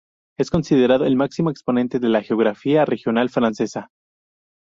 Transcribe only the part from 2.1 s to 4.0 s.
geografía regional francesa.